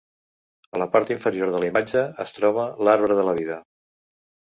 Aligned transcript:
A 0.77 0.79
la 0.81 0.85
part 0.95 1.11
inferior 1.15 1.51
de 1.55 1.59
la 1.63 1.67
imatge 1.71 2.01
es 2.25 2.33
troba 2.37 2.65
l'Arbre 2.87 3.19
de 3.21 3.27
la 3.29 3.37
Vida. 3.41 3.59